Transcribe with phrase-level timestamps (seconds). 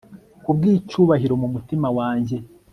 [0.43, 2.37] Kubwicyubahiro mumutima wanjye